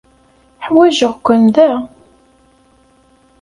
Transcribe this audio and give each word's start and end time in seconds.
Ḥwajeɣ-ken 0.65 1.43
da. 1.55 1.71